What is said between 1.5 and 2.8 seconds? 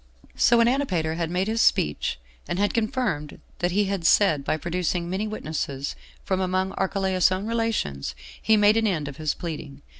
speech, and had